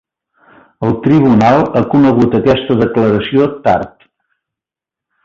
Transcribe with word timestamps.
El 0.87 0.95
tribunal 1.03 1.61
ha 1.79 1.83
conegut 1.91 2.35
aquesta 2.39 2.79
declaració 2.83 3.47
tard. 3.69 4.09